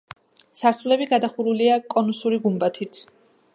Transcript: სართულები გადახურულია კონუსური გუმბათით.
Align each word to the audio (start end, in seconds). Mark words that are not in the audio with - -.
სართულები 0.59 1.07
გადახურულია 1.11 1.77
კონუსური 1.95 2.43
გუმბათით. 2.49 3.03